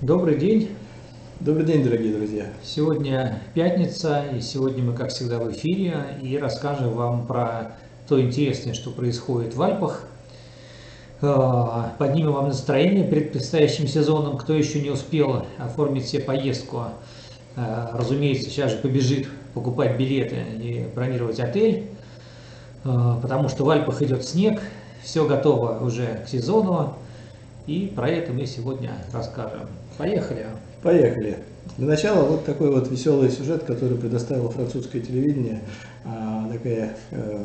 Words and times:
Добрый 0.00 0.38
день. 0.38 0.70
Добрый 1.40 1.66
день, 1.66 1.84
дорогие 1.84 2.14
друзья. 2.14 2.46
Сегодня 2.62 3.42
пятница, 3.52 4.24
и 4.34 4.40
сегодня 4.40 4.82
мы, 4.82 4.94
как 4.94 5.10
всегда, 5.10 5.38
в 5.38 5.52
эфире, 5.52 6.18
и 6.22 6.38
расскажем 6.38 6.94
вам 6.94 7.26
про 7.26 7.72
то 8.08 8.18
интересное, 8.18 8.72
что 8.72 8.90
происходит 8.90 9.54
в 9.54 9.60
Альпах. 9.60 10.06
Э, 11.20 11.90
Поднимем 11.98 12.32
вам 12.32 12.48
настроение 12.48 13.06
перед 13.06 13.32
предстоящим 13.32 13.86
сезоном. 13.86 14.38
Кто 14.38 14.54
еще 14.54 14.80
не 14.80 14.88
успел 14.88 15.44
оформить 15.58 16.06
себе 16.06 16.22
поездку, 16.22 16.84
э, 17.56 17.88
разумеется, 17.92 18.48
сейчас 18.48 18.70
же 18.70 18.78
побежит 18.78 19.28
покупать 19.52 19.98
билеты 19.98 20.36
и 20.58 20.86
бронировать 20.94 21.38
отель, 21.38 21.90
э, 22.84 23.14
потому 23.20 23.50
что 23.50 23.66
в 23.66 23.68
Альпах 23.68 24.00
идет 24.00 24.24
снег, 24.24 24.62
все 25.02 25.26
готово 25.26 25.84
уже 25.84 26.22
к 26.24 26.28
сезону, 26.30 26.94
и 27.66 27.92
про 27.94 28.08
это 28.08 28.32
мы 28.32 28.46
сегодня 28.46 28.92
расскажем. 29.12 29.68
Поехали! 29.96 30.46
Поехали. 30.82 31.38
Для 31.78 31.86
начала 31.88 32.24
вот 32.24 32.44
такой 32.44 32.70
вот 32.70 32.90
веселый 32.90 33.30
сюжет, 33.30 33.64
который 33.64 33.96
предоставило 33.96 34.50
французское 34.50 35.00
телевидение. 35.00 35.62
А, 36.04 36.46
такая 36.52 36.94
э, 37.10 37.44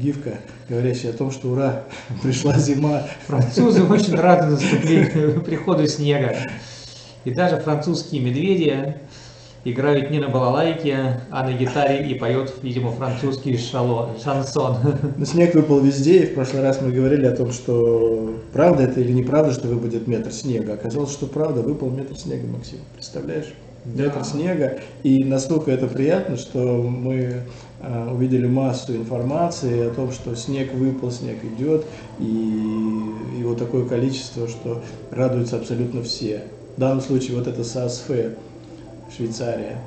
гифка, 0.00 0.38
говорящая 0.70 1.12
о 1.12 1.14
том, 1.14 1.30
что 1.30 1.50
ура, 1.50 1.84
пришла 2.22 2.56
зима. 2.58 3.02
Французы 3.26 3.84
очень 3.92 4.14
рады 4.14 4.52
наступлению, 4.52 5.42
приходу 5.42 5.86
снега. 5.86 6.34
И 7.24 7.34
даже 7.34 7.58
французские 7.58 8.22
медведи 8.22 8.94
играют 9.64 10.10
не 10.10 10.18
на 10.18 10.28
балалайке, 10.28 11.20
а 11.30 11.44
на 11.44 11.52
гитаре 11.52 12.06
и 12.08 12.14
поет, 12.14 12.54
видимо, 12.62 12.92
французский 12.92 13.56
шало, 13.56 14.10
шансон. 14.22 14.76
Но 15.16 15.24
снег 15.24 15.54
выпал 15.54 15.80
везде, 15.80 16.22
и 16.22 16.26
в 16.26 16.34
прошлый 16.34 16.62
раз 16.62 16.80
мы 16.80 16.92
говорили 16.92 17.26
о 17.26 17.36
том, 17.36 17.52
что 17.52 18.34
правда 18.52 18.84
это 18.84 19.00
или 19.00 19.12
неправда, 19.12 19.52
что 19.52 19.68
выпадет 19.68 20.06
метр 20.06 20.32
снега. 20.32 20.74
Оказалось, 20.74 21.12
что 21.12 21.26
правда, 21.26 21.62
выпал 21.62 21.90
метр 21.90 22.16
снега, 22.16 22.46
Максим. 22.46 22.78
Представляешь? 22.94 23.52
Метр 23.84 24.18
Да. 24.18 24.24
снега. 24.24 24.80
И 25.02 25.24
настолько 25.24 25.70
это 25.70 25.86
приятно, 25.86 26.36
что 26.36 26.58
мы 26.58 27.42
а, 27.80 28.12
увидели 28.12 28.46
массу 28.46 28.94
информации 28.96 29.86
о 29.86 29.90
том, 29.90 30.10
что 30.10 30.34
снег 30.34 30.74
выпал, 30.74 31.10
снег 31.10 31.38
идет, 31.44 31.84
и 32.18 32.24
его 33.38 33.54
такое 33.54 33.84
количество, 33.84 34.48
что 34.48 34.82
радуются 35.10 35.56
абсолютно 35.56 36.02
все. 36.02 36.42
В 36.76 36.80
данном 36.80 37.00
случае 37.00 37.36
вот 37.36 37.46
это 37.46 37.64
САСФ, 37.64 38.10
Швейцария, 39.14 39.78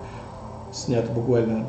снято 0.73 1.11
буквально 1.11 1.67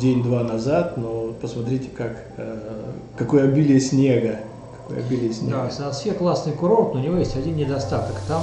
день-два 0.00 0.42
назад, 0.42 0.96
но 0.96 1.32
посмотрите, 1.40 1.88
как, 1.90 2.24
э, 2.36 2.92
какое 3.16 3.44
обилие 3.44 3.80
снега. 3.80 4.40
Какое 4.82 4.98
обилие 5.04 5.32
снега. 5.32 5.64
Да, 5.64 5.70
Саасфе 5.70 6.12
классный 6.12 6.52
курорт, 6.52 6.94
но 6.94 7.00
у 7.00 7.02
него 7.02 7.16
есть 7.16 7.36
один 7.36 7.56
недостаток. 7.56 8.16
Там 8.28 8.42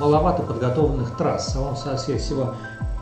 маловато 0.00 0.42
подготовленных 0.42 1.16
трасс. 1.16 1.48
В 1.48 1.50
самом 1.50 1.76
Саасфе 1.76 2.18
всего 2.18 2.54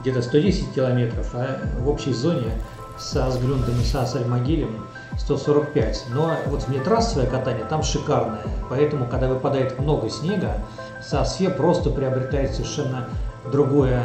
где-то 0.03 0.23
110 0.23 0.73
километров, 0.75 1.31
а 1.35 1.61
в 1.81 1.89
общей 1.89 2.13
зоне 2.13 2.53
с 2.99 3.17
Асгрюндом 3.17 3.81
и 3.81 3.85
Саас-Альмагилем 3.85 4.85
145. 5.19 6.07
Но 6.11 6.33
вот 6.47 6.67
внетрассовое 6.67 7.27
катание 7.27 7.65
там 7.65 7.83
шикарное. 7.83 8.43
Поэтому, 8.69 9.07
когда 9.07 9.29
выпадает 9.29 9.79
много 9.79 10.11
снега, 10.11 10.59
Саасфе 11.03 11.51
просто 11.51 11.91
приобретает 11.91 12.55
совершенно 12.55 13.09
другое 13.51 14.05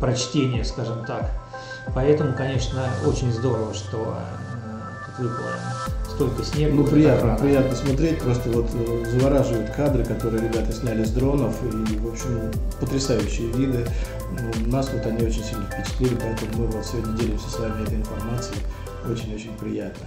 прочтение, 0.00 0.64
скажем 0.64 1.04
так. 1.04 1.30
Поэтому, 1.94 2.34
конечно, 2.34 2.84
очень 3.06 3.32
здорово, 3.32 3.74
что 3.74 4.16
э, 4.18 5.16
тут 5.16 5.26
выпало 5.26 5.52
столько 6.14 6.44
снега. 6.44 6.74
Ну, 6.74 6.84
приятно, 6.84 7.28
рано. 7.28 7.38
приятно 7.38 7.74
смотреть, 7.74 8.18
просто 8.20 8.48
вот 8.50 8.70
э, 8.74 9.04
завораживают 9.10 9.70
кадры, 9.70 10.04
которые 10.04 10.42
ребята 10.42 10.72
сняли 10.72 11.04
с 11.04 11.10
дронов, 11.10 11.54
и, 11.64 11.96
в 11.98 12.08
общем, 12.08 12.50
потрясающие 12.80 13.48
виды. 13.48 13.86
Ну, 14.30 14.70
Нас 14.70 14.90
вот 14.92 15.04
они 15.06 15.26
очень 15.26 15.42
сильно 15.42 15.66
впечатлили, 15.66 16.16
поэтому 16.20 16.64
мы 16.64 16.66
вот 16.66 16.86
сегодня 16.86 17.16
делимся 17.16 17.48
с 17.48 17.58
вами 17.58 17.82
этой 17.82 17.96
информацией, 17.96 18.60
очень-очень 19.10 19.54
приятно. 19.58 20.06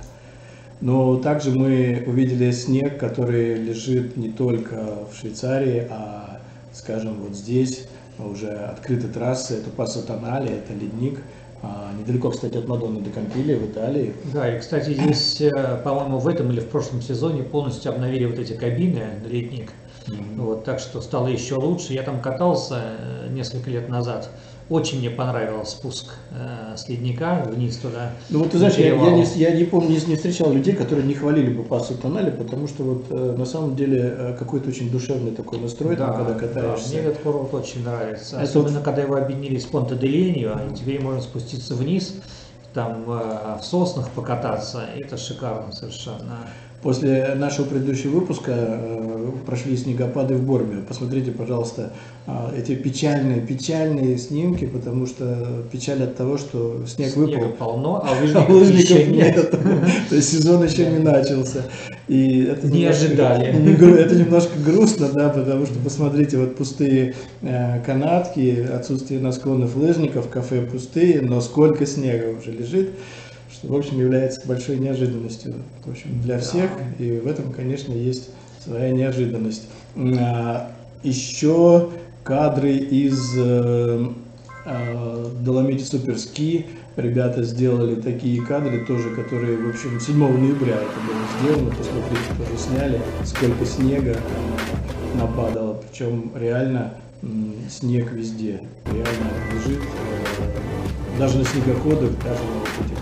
Но 0.82 1.18
также 1.18 1.52
мы 1.52 2.04
увидели 2.06 2.52
снег, 2.52 3.00
который 3.00 3.56
лежит 3.56 4.18
не 4.18 4.30
только 4.30 5.06
в 5.12 5.18
Швейцарии, 5.18 5.88
а, 5.90 6.40
скажем, 6.74 7.16
вот 7.22 7.36
здесь 7.36 7.88
уже 8.20 8.50
открыты 8.50 9.08
трассы, 9.08 9.56
это 9.56 9.70
Пассо 9.70 10.02
Тонале, 10.02 10.58
это 10.58 10.74
ледник, 10.74 11.20
а, 11.62 11.92
недалеко, 12.00 12.30
кстати, 12.30 12.58
от 12.58 12.68
Мадонны 12.68 13.02
до 13.02 13.10
Кампилия 13.10 13.58
в 13.58 13.66
Италии. 13.66 14.14
Да, 14.34 14.56
и, 14.56 14.60
кстати, 14.60 14.94
здесь, 14.94 15.42
э, 15.42 15.82
по-моему, 15.84 16.20
в 16.20 16.28
этом 16.28 16.52
или 16.52 16.60
в 16.60 16.68
прошлом 16.68 17.02
сезоне 17.02 17.44
полностью 17.44 17.92
обновили 17.92 18.26
вот 18.26 18.38
эти 18.38 18.54
кабины 18.54 19.04
на 19.24 19.28
ледник. 19.28 19.72
Вот, 20.36 20.64
так 20.64 20.80
что 20.80 21.02
стало 21.02 21.28
еще 21.28 21.56
лучше. 21.56 21.94
Я 21.94 22.04
там 22.04 22.22
катался 22.22 22.82
э, 23.00 23.30
несколько 23.32 23.72
лет 23.72 23.90
назад. 23.90 24.30
Очень 24.68 24.98
мне 24.98 25.12
понравился 25.12 25.78
спуск 25.78 26.16
э, 26.32 26.76
с 26.76 26.90
ледника 26.90 27.44
вниз 27.46 27.78
туда. 27.78 28.14
Ну 28.32 28.40
вот 28.40 28.52
ты 28.52 28.58
знаешь, 28.58 28.76
я, 28.78 28.96
я 28.96 29.12
не, 29.12 29.24
я 29.36 29.52
не 29.52 29.64
помню, 29.64 29.90
не, 29.90 30.04
не 30.06 30.16
встречал 30.16 30.52
людей, 30.52 30.74
которые 30.74 31.06
не 31.06 31.14
хвалили 31.14 31.54
бы 31.54 31.64
пассу 31.64 31.94
тоннели, 31.96 32.32
потому 32.32 32.68
что 32.68 32.84
вот 32.84 33.06
э, 33.12 33.36
на 33.38 33.46
самом 33.46 33.76
деле 33.76 34.16
э, 34.18 34.36
какой-то 34.40 34.70
очень 34.70 34.90
душевный 34.90 35.32
такой 35.32 35.60
настрой, 35.60 35.96
там, 35.96 36.16
когда 36.16 36.34
да, 36.34 36.40
катаешься. 36.40 36.90
мне 36.90 37.00
этот 37.02 37.20
курорт 37.20 37.54
очень 37.54 37.84
нравится. 37.84 38.38
Это 38.38 38.46
Особенно, 38.46 38.82
когда 38.82 39.04
его 39.04 39.16
объединили 39.16 39.60
с 39.60 39.66
Понте 39.66 39.96
де 39.96 40.08
Ленью, 40.08 40.60
и 40.72 40.76
теперь 40.76 41.00
можно 41.00 41.22
спуститься 41.22 41.76
вниз, 41.76 42.16
там 42.74 43.04
э, 43.08 43.58
в 43.62 43.64
соснах 43.64 44.10
покататься. 44.10 44.84
Это 44.98 45.16
шикарно 45.16 45.72
совершенно. 45.74 46.40
После 46.86 47.34
нашего 47.34 47.66
предыдущего 47.66 48.20
выпуска 48.20 48.52
э, 48.56 49.32
прошли 49.44 49.76
снегопады 49.76 50.36
в 50.36 50.44
Борбе. 50.44 50.84
Посмотрите, 50.88 51.32
пожалуйста, 51.32 51.94
а, 52.28 52.54
эти 52.56 52.76
печальные, 52.76 53.42
печальные 53.42 54.20
снимки, 54.20 54.66
потому 54.68 55.08
что 55.08 55.64
печаль 55.72 56.04
от 56.04 56.16
того, 56.16 56.38
что 56.38 56.84
снег 56.86 57.10
Снега 57.10 57.40
выпал, 57.40 57.50
полно, 57.54 58.04
а 58.06 58.10
а 58.12 58.22
лыжников, 58.22 58.50
лыжников 58.50 58.90
еще 58.92 59.06
нет. 59.08 59.36
нет. 59.36 59.50
То 60.10 60.16
есть 60.16 60.32
сезон 60.32 60.64
еще 60.64 60.86
не 60.86 61.00
начался. 61.00 61.64
И 62.08 62.44
это 62.44 62.68
Не 62.68 62.82
немножко- 62.82 63.06
ожидали. 63.06 63.48
Это 64.06 64.16
немножко 64.16 64.60
грустно, 64.64 65.10
да, 65.12 65.30
потому 65.30 65.66
что 65.66 65.80
посмотрите, 65.80 66.38
вот 66.38 66.56
пустые 66.56 67.16
э, 67.42 67.82
канатки, 67.84 68.64
отсутствие 68.72 69.20
на 69.20 69.32
склонах 69.32 69.76
лыжников, 69.76 70.30
кафе 70.30 70.62
пустые, 70.62 71.22
но 71.22 71.42
сколько 71.42 71.88
снега 71.88 72.38
уже 72.38 72.52
лежит, 72.52 72.92
что, 73.56 73.68
в 73.68 73.76
общем, 73.76 74.00
является 74.00 74.46
большой 74.48 74.78
неожиданностью, 74.80 75.56
в 75.86 75.90
общем, 75.92 76.22
для 76.22 76.40
всех, 76.40 76.70
и 77.00 77.20
в 77.24 77.28
этом, 77.28 77.52
конечно, 77.52 77.94
есть 77.94 78.30
своя 78.64 78.92
неожиданность. 78.92 79.68
А, 80.20 80.72
Еще 81.04 81.90
кадры 82.24 82.74
из 82.76 83.34
э, 83.38 84.08
э, 84.66 85.26
Доломити 85.42 85.84
Суперски. 85.84 86.66
Ребята 86.96 87.44
сделали 87.44 87.96
такие 87.96 88.42
кадры 88.42 88.86
тоже, 88.86 89.10
которые, 89.12 89.58
в 89.58 89.70
общем, 89.70 90.00
7 90.00 90.18
ноября 90.18 90.76
это 90.76 91.00
было 91.06 91.54
сделано. 91.54 91.70
Посмотрите, 91.76 92.24
тоже 92.38 92.58
сняли, 92.58 93.02
сколько 93.26 93.66
снега 93.66 94.18
нападало. 95.14 95.82
Причем 95.90 96.32
реально 96.36 96.94
снег 97.70 98.12
везде. 98.12 98.62
Реально 98.86 99.30
лежит. 99.54 99.80
э, 99.84 101.20
Даже 101.20 101.38
на 101.40 101.46
снегоходах, 101.46 102.12
даже 102.24 102.40
на 102.44 102.60
вот 102.60 102.86
этих 102.86 102.98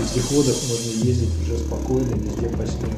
вездеходах 0.00 0.56
можно 0.68 1.04
ездить 1.06 1.30
уже 1.42 1.58
спокойно, 1.58 2.14
везде 2.14 2.48
по 2.48 2.66
снегу. 2.66 2.96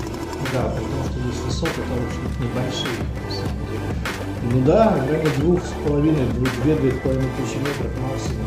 Да, 0.52 0.70
потому 0.70 1.04
что 1.04 1.20
здесь 1.20 1.40
высоты, 1.44 1.80
в 1.82 2.06
общем 2.06 2.44
небольшие, 2.44 2.98
на 3.24 3.30
самом 3.34 3.66
деле. 3.66 4.52
Ну 4.52 4.64
да, 4.66 4.90
в 4.90 5.10
районе 5.10 5.30
двух 5.38 5.60
с 5.64 5.70
половиной, 5.86 6.26
две, 6.62 6.76
две 6.76 6.90
с 6.90 7.00
половиной 7.00 7.28
тысячи 7.36 7.58
метров 7.58 7.92
максимум. 8.00 8.46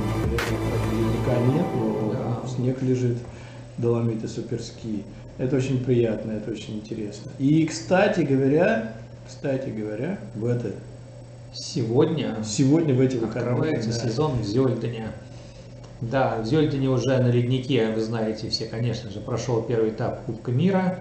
Ледника 0.92 1.54
нет, 1.54 1.66
но 1.76 2.42
Да. 2.44 2.48
снег 2.50 2.82
лежит, 2.82 3.18
доломиты 3.78 4.28
суперски. 4.28 5.04
Это 5.38 5.56
очень 5.58 5.84
приятно, 5.84 6.32
это 6.32 6.52
очень 6.52 6.76
интересно. 6.76 7.32
И, 7.40 7.66
кстати 7.66 8.22
говоря, 8.22 8.94
кстати 9.28 9.70
говоря, 9.70 10.20
в 10.36 10.46
это, 10.46 10.72
Сегодня 11.54 12.36
сегодня 12.44 12.94
в 12.94 13.00
эти 13.00 13.16
выходные, 13.16 13.54
открывается 13.54 13.90
да, 13.90 14.10
сезон 14.10 14.34
в. 14.42 14.44
Да, 16.02 16.40
в 16.42 16.46
Зёльдене 16.46 16.90
уже 16.90 17.18
на 17.18 17.30
леднике, 17.30 17.90
вы 17.92 18.02
знаете 18.02 18.50
все, 18.50 18.66
конечно 18.66 19.10
же, 19.10 19.22
прошел 19.22 19.62
первый 19.62 19.92
этап 19.92 20.26
Кубка 20.26 20.52
мира. 20.52 21.00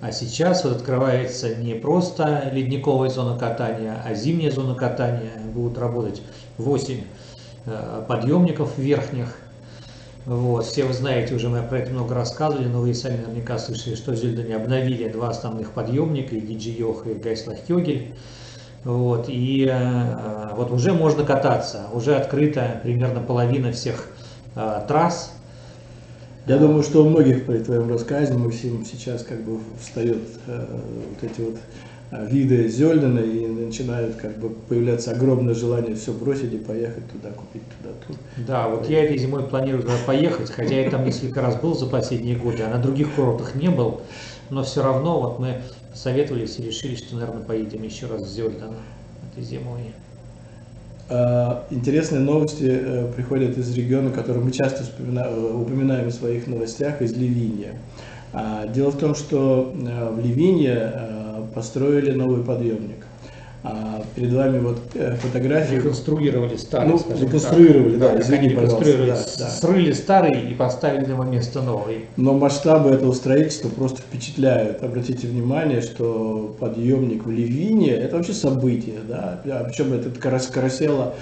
А 0.00 0.10
сейчас 0.10 0.64
вот 0.64 0.76
открывается 0.76 1.54
не 1.54 1.74
просто 1.74 2.50
ледниковая 2.52 3.08
зона 3.08 3.38
катания, 3.38 4.02
а 4.04 4.14
зимняя 4.14 4.50
зона 4.50 4.74
катания. 4.74 5.30
Будут 5.54 5.78
работать 5.78 6.22
8 6.58 7.00
э, 7.66 8.04
подъемников 8.08 8.78
верхних. 8.78 9.36
Вот. 10.26 10.66
Все 10.66 10.84
вы 10.84 10.92
знаете, 10.92 11.34
уже 11.34 11.48
мы 11.48 11.62
про 11.62 11.78
это 11.78 11.92
много 11.92 12.14
рассказывали, 12.14 12.66
но 12.66 12.80
вы 12.80 12.94
сами 12.94 13.16
наверняка 13.16 13.58
слышали, 13.58 13.94
что 13.94 14.12
в 14.12 14.16
Зельдене 14.16 14.56
обновили 14.56 15.08
два 15.08 15.30
основных 15.30 15.72
подъемника, 15.72 16.36
и 16.36 16.40
Диджиох, 16.40 17.06
и 17.06 17.14
Гайслах-Хёгель. 17.14 18.14
Вот. 18.84 19.26
И 19.28 19.68
э, 19.70 20.48
вот 20.56 20.70
уже 20.70 20.92
можно 20.92 21.24
кататься, 21.24 21.86
уже 21.92 22.16
открыта 22.16 22.80
примерно 22.82 23.20
половина 23.20 23.72
всех 23.72 24.08
э, 24.56 24.80
трасс. 24.88 25.32
Я 26.46 26.58
думаю, 26.58 26.82
что 26.82 27.04
у 27.04 27.08
многих 27.08 27.46
при 27.46 27.58
твоем 27.58 27.88
рассказе, 27.88 28.34
Максим, 28.34 28.84
сейчас 28.84 29.22
как 29.22 29.42
бы 29.42 29.60
встает 29.80 30.18
э, 30.48 30.66
вот 31.10 31.30
эти 31.30 31.40
вот 31.40 31.56
а, 32.12 32.26
виды 32.26 32.68
Зельдена 32.68 33.20
и 33.20 33.46
начинают 33.46 34.16
как 34.16 34.36
бы 34.36 34.50
появляться 34.50 35.12
огромное 35.12 35.54
желание 35.54 35.96
все 35.96 36.12
бросить 36.12 36.52
и 36.52 36.58
поехать 36.58 37.10
туда, 37.10 37.30
купить 37.30 37.62
туда, 37.78 37.94
тут. 38.06 38.16
Да, 38.46 38.68
вот 38.68 38.86
я 38.90 39.04
этой 39.04 39.16
зимой 39.16 39.44
планирую 39.44 39.82
туда 39.82 39.94
поехать, 40.04 40.50
хотя 40.50 40.78
я 40.78 40.90
там 40.90 41.06
несколько 41.06 41.40
раз 41.40 41.56
был 41.56 41.74
за 41.74 41.86
последние 41.86 42.36
годы, 42.36 42.64
а 42.64 42.68
на 42.68 42.82
других 42.82 43.14
курортах 43.14 43.54
не 43.54 43.70
был, 43.70 44.02
но 44.52 44.62
все 44.62 44.82
равно 44.82 45.18
вот 45.18 45.38
мы 45.38 45.62
советовались 45.94 46.58
и 46.58 46.62
решили, 46.62 46.94
что, 46.94 47.16
наверное, 47.16 47.42
поедем 47.42 47.82
еще 47.82 48.06
раз 48.06 48.22
в 48.22 48.28
Зельден 48.28 48.74
этой 49.32 49.42
зимой. 49.42 49.80
А, 51.08 51.64
интересные 51.70 52.20
новости 52.20 52.64
э, 52.68 53.12
приходят 53.16 53.56
из 53.56 53.74
региона, 53.74 54.10
который 54.10 54.42
мы 54.42 54.52
часто 54.52 54.84
э, 54.84 55.54
упоминаем 55.54 56.08
в 56.08 56.12
своих 56.12 56.46
новостях, 56.46 57.00
из 57.00 57.14
Ливиния. 57.14 57.78
А, 58.34 58.66
дело 58.66 58.90
в 58.90 58.98
том, 58.98 59.14
что 59.14 59.74
э, 59.74 60.10
в 60.10 60.20
Ливине 60.20 60.92
построили 61.54 62.12
новый 62.12 62.44
подъемник. 62.44 63.01
А 63.64 64.02
перед 64.16 64.32
вами 64.32 64.58
вот 64.58 64.80
фотографии. 65.20 65.76
Реконструировали 65.76 66.56
старый, 66.56 66.88
ну, 66.88 67.00
реконструировали, 67.16 67.92
так. 67.92 68.00
да, 68.00 68.12
да 68.14 68.20
извини, 68.20 68.48
реконструировали, 68.48 69.10
да, 69.10 69.24
да. 69.38 69.50
срыли 69.50 69.92
старый 69.92 70.50
и 70.50 70.54
поставили 70.54 71.04
на 71.04 71.12
его 71.12 71.22
место 71.22 71.62
новый. 71.62 72.06
Но 72.16 72.34
масштабы 72.34 72.90
этого 72.90 73.12
строительства 73.12 73.68
просто 73.68 74.02
впечатляют. 74.02 74.82
Обратите 74.82 75.28
внимание, 75.28 75.80
что 75.80 76.56
подъемник 76.58 77.24
в 77.24 77.30
Ливине– 77.30 77.90
это 77.90 78.16
вообще 78.16 78.32
событие, 78.32 78.98
да, 79.08 79.40
а 79.44 79.64
причем 79.64 79.92
этот 79.92 80.18
карас 80.18 80.48
Карасела 80.48 81.14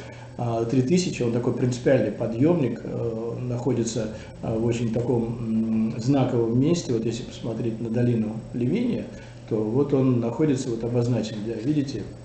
3000, 0.71 1.23
он 1.23 1.33
такой 1.33 1.53
принципиальный 1.53 2.13
подъемник, 2.13 2.81
э, 2.83 3.33
находится 3.41 4.09
э, 4.43 4.57
в 4.57 4.65
очень 4.65 4.93
таком 4.93 5.95
знаковом 5.99 6.59
месте, 6.59 6.93
вот 6.93 7.05
если 7.05 7.25
посмотреть 7.25 7.81
на 7.81 7.91
долину 7.91 8.37
Ливиния, 8.55 9.05
то 9.51 9.57
вот 9.57 9.93
он 9.93 10.21
находится, 10.21 10.71
вот 10.71 10.83
обозначен, 10.83 11.37
да, 11.47 11.53
видите, 11.63 12.03
а, 12.03 12.20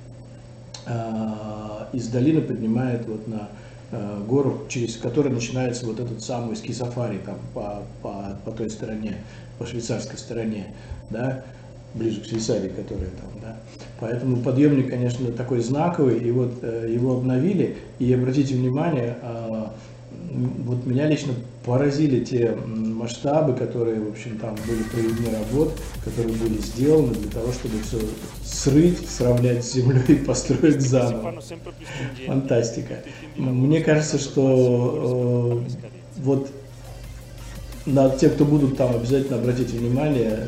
из 1.96 2.08
долины 2.10 2.42
поднимает 2.42 3.08
вот 3.08 3.28
на 3.28 3.50
э, 3.92 4.24
гору, 4.28 4.66
через 4.68 4.98
которую 4.98 5.34
начинается 5.34 5.86
вот 5.86 6.00
этот 6.00 6.22
самый 6.22 6.56
ски-сафари 6.56 7.20
там 7.26 7.38
по, 7.54 7.84
по, 8.02 8.38
по 8.44 8.52
той 8.52 8.70
стороне, 8.70 9.18
по 9.58 9.66
швейцарской 9.66 10.18
стороне, 10.18 10.74
да, 11.10 11.44
ближе 11.94 12.22
к 12.22 12.26
Швейцарии, 12.26 12.70
которая 12.70 13.10
там, 13.10 13.42
да. 13.42 13.58
Поэтому 14.00 14.38
подъемник, 14.38 14.90
конечно, 14.90 15.32
такой 15.32 15.62
знаковый, 15.62 16.20
и 16.20 16.32
вот 16.32 16.60
э, 16.62 16.90
его 16.94 17.16
обновили, 17.18 17.78
и 18.00 18.14
обратите 18.14 18.56
внимание, 18.56 19.18
э, 19.22 19.66
вот 20.66 20.86
меня 20.86 21.08
лично 21.08 21.34
поразили 21.66 22.24
те 22.24 22.52
масштабы, 22.52 23.54
которые, 23.56 24.00
в 24.00 24.10
общем, 24.12 24.38
там 24.38 24.56
были 24.68 24.84
проведены 24.84 25.38
работ, 25.38 25.74
которые 26.04 26.36
были 26.36 26.58
сделаны 26.60 27.14
для 27.14 27.32
того, 27.32 27.52
чтобы 27.52 27.76
все 27.82 28.00
срыть, 28.44 29.10
сравнять 29.10 29.66
с 29.66 29.74
землей 29.74 30.04
и 30.08 30.16
построить 30.16 30.82
заново. 30.82 31.42
Фантастика. 32.28 33.04
Мне 33.36 33.82
кажется, 33.82 34.20
что 34.20 35.66
э, 35.66 36.22
вот 36.22 36.50
на 37.86 38.10
те, 38.10 38.30
кто 38.30 38.46
будут 38.46 38.78
там, 38.78 38.96
обязательно 38.96 39.38
обратите 39.38 39.78
внимание, 39.78 40.48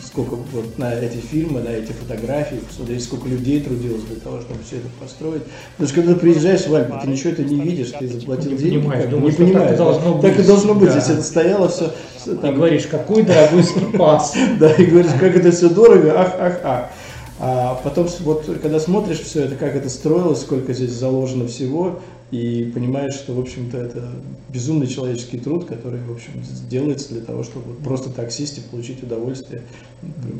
сколько 0.00 0.36
вот 0.36 0.78
на 0.78 0.94
эти 0.94 1.16
фильмы, 1.16 1.60
на 1.60 1.68
эти 1.68 1.92
фотографии, 1.92 2.56
посмотреть, 2.56 3.04
сколько 3.04 3.28
людей 3.28 3.60
трудилось 3.60 4.02
для 4.04 4.16
того, 4.16 4.40
чтобы 4.40 4.60
все 4.64 4.76
это 4.76 4.86
построить. 5.00 5.42
Потому 5.76 5.88
что 5.88 5.96
когда 6.00 6.14
ты 6.14 6.20
приезжаешь 6.20 6.66
в 6.66 6.74
Альпы, 6.74 6.98
ты 7.02 7.08
ничего 7.08 7.30
это 7.30 7.44
не 7.44 7.60
видишь, 7.60 7.90
ты 7.98 8.08
заплатил 8.08 8.52
не 8.52 8.56
деньги, 8.58 8.78
понимаешь, 8.78 9.02
как, 9.02 9.10
думаешь, 9.10 9.38
не 9.38 9.44
понимаешь. 9.46 9.68
Так 9.68 9.74
и 9.74 9.78
должно 9.78 10.14
быть. 10.14 10.22
Так 10.22 10.38
и 10.38 10.42
должно 10.46 10.74
быть, 10.74 10.88
Да. 10.88 10.94
если 10.96 11.14
это 11.14 11.22
стояло 11.22 11.68
все. 11.68 11.92
Ты 12.24 12.52
говоришь, 12.52 12.86
какой 12.86 13.22
дорогой 13.22 13.64
скипас. 13.64 14.34
Да, 14.58 14.72
и 14.72 14.84
говоришь, 14.86 15.12
как 15.18 15.36
это 15.36 15.50
все 15.50 15.68
дорого, 15.68 16.14
ах, 16.16 16.34
ах, 16.38 16.60
ах. 16.62 16.90
А 17.38 17.80
потом, 17.82 18.06
вот, 18.20 18.44
когда 18.62 18.78
смотришь 18.78 19.20
все 19.20 19.44
это, 19.44 19.56
как 19.56 19.74
это 19.74 19.88
строилось, 19.88 20.40
сколько 20.42 20.72
здесь 20.72 20.92
заложено 20.92 21.48
всего, 21.48 22.00
и 22.32 22.72
понимаешь, 22.74 23.12
что, 23.12 23.34
в 23.34 23.40
общем-то, 23.40 23.76
это 23.76 24.08
безумный 24.48 24.86
человеческий 24.86 25.38
труд, 25.38 25.66
который, 25.66 26.00
в 26.00 26.10
общем, 26.12 26.32
делается 26.68 27.10
для 27.12 27.20
того, 27.20 27.42
чтобы 27.44 27.74
просто 27.84 28.08
так 28.10 28.32
сесть 28.32 28.56
и 28.58 28.62
получить 28.62 29.02
удовольствие 29.02 29.60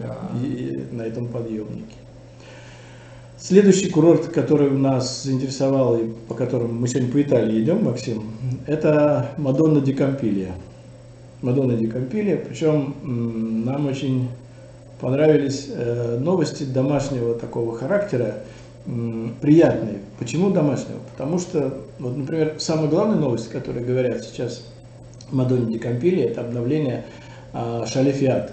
Да. 0.01 0.17
и- 0.43 0.47
и 0.91 0.95
на 0.95 1.03
этом 1.03 1.29
подъемнике. 1.29 1.97
Следующий 3.39 3.91
курорт, 3.91 4.29
который 4.29 4.71
нас 4.71 5.25
заинтересовал 5.25 5.97
и 5.99 6.09
по 6.29 6.35
которому 6.35 6.73
мы 6.73 6.89
сегодня 6.89 7.13
по 7.13 7.21
Италии 7.21 7.61
идем, 7.63 7.85
Максим, 7.85 8.23
это 8.67 9.31
Мадонна 9.37 9.81
ди 9.81 9.93
Кампилия. 9.93 10.53
Мадонна 11.43 11.77
ди 11.77 11.89
Кампилия, 11.89 12.37
причем 12.37 12.95
нам 13.67 13.87
очень 13.87 14.29
понравились 15.01 15.67
э, 15.69 16.19
новости 16.21 16.63
домашнего 16.63 17.35
такого 17.35 17.77
характера, 17.77 18.45
приятные. 19.41 19.99
Почему 20.19 20.51
домашнего? 20.51 20.99
Потому 21.13 21.39
что, 21.39 21.79
вот, 21.99 22.17
например, 22.17 22.57
самая 22.59 22.89
главная 22.89 23.17
новость, 23.17 23.49
которую 23.49 23.87
говорят 23.87 24.25
сейчас 24.25 24.65
Мадонне 25.31 25.73
ди 25.73 25.79
Кампилия, 25.79 26.29
это 26.29 26.43
обновление 26.43 27.05
а, 27.53 27.87
Шале. 27.87 28.49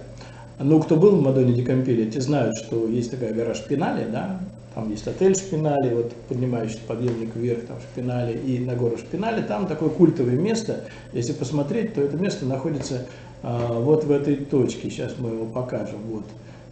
Ну, 0.59 0.79
кто 0.81 0.95
был 0.97 1.15
в 1.15 1.21
Мадонне 1.21 1.53
ди 1.53 1.63
Кампилия, 1.63 2.09
те 2.09 2.21
знают, 2.21 2.57
что 2.57 2.87
есть 2.87 3.11
такая 3.11 3.33
гора 3.33 3.53
Шпинали, 3.53 4.05
да, 4.11 4.41
там 4.75 4.89
есть 4.91 5.07
отель 5.07 5.35
Шпинали, 5.35 5.93
вот 5.93 6.13
поднимающий 6.27 6.79
подъемник 6.87 7.35
вверх, 7.35 7.65
там 7.65 7.77
Шпинали, 7.79 8.37
и 8.37 8.59
на 8.59 8.75
гору 8.75 8.97
Шпинали, 8.97 9.41
там 9.41 9.67
такое 9.67 9.89
культовое 9.89 10.35
место, 10.35 10.85
если 11.13 11.33
посмотреть, 11.33 11.95
то 11.95 12.01
это 12.01 12.17
место 12.17 12.45
находится 12.45 13.05
а, 13.41 13.79
вот 13.79 14.03
в 14.03 14.11
этой 14.11 14.35
точке, 14.35 14.89
сейчас 14.89 15.15
мы 15.17 15.29
его 15.29 15.45
покажем, 15.45 15.99
вот, 16.09 16.25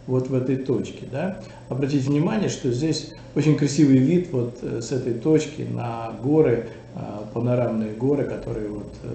вот 0.08 0.28
в 0.28 0.34
этой 0.34 0.56
точке, 0.56 1.06
да. 1.12 1.38
Обратите 1.68 2.08
внимание, 2.08 2.48
что 2.48 2.72
здесь 2.72 3.12
очень 3.36 3.56
красивый 3.56 3.98
вид 3.98 4.30
вот 4.32 4.58
э, 4.62 4.80
с 4.80 4.90
этой 4.90 5.12
точки 5.12 5.62
на 5.62 6.12
горы, 6.22 6.68
а, 6.94 7.24
панорамные 7.32 7.92
горы, 7.92 8.24
которые 8.24 8.68
вот 8.70 8.92
э, 9.04 9.08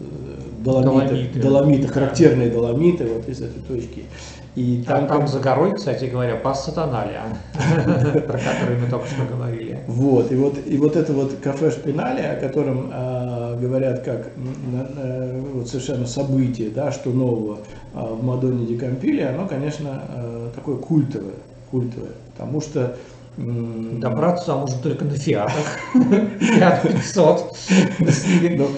э, 0.00 0.04
доломиты, 0.64 1.06
Доломиты. 1.08 1.40
доломиты, 1.40 1.88
характерные 1.88 2.50
доломиты 2.50 3.06
вот 3.06 3.28
из 3.28 3.42
этой 3.42 3.60
точки. 3.62 4.04
И 4.56 4.82
Там, 4.84 5.06
там, 5.06 5.18
там 5.20 5.28
за 5.28 5.38
горой, 5.38 5.76
кстати 5.76 6.06
говоря, 6.06 6.34
Пасса 6.34 6.72
Тоналия, 6.72 7.22
про 8.26 8.38
который 8.38 8.78
мы 8.80 8.90
только 8.90 9.06
что 9.06 9.24
говорили. 9.24 9.78
Вот, 9.86 10.32
и 10.32 10.34
вот, 10.34 10.54
и 10.66 10.76
вот 10.76 10.96
это 10.96 11.12
вот 11.12 11.34
кафе 11.40 11.70
Шпинали, 11.70 12.22
о 12.22 12.34
котором 12.34 12.90
а, 12.92 13.09
говорят 13.60 14.00
как 14.00 14.28
э, 14.96 15.40
вот 15.54 15.68
совершенно 15.68 16.06
событие, 16.06 16.70
да, 16.70 16.90
что 16.90 17.10
нового 17.10 17.58
а, 17.94 18.14
в 18.14 18.24
Мадонне 18.24 18.66
ди 18.66 18.76
Кампиле, 18.76 19.26
оно, 19.28 19.46
конечно, 19.46 20.02
а, 20.08 20.50
такое 20.54 20.76
культовое, 20.76 21.34
культовое, 21.70 22.12
потому 22.32 22.60
что 22.60 22.96
Добраться 23.40 24.46
туда 24.46 24.58
можно 24.58 24.78
только 24.82 25.04
на 25.04 25.14
Фиатах. 25.14 25.78
Фиат 26.40 26.82
500. 26.82 27.56
ну, 28.56 28.68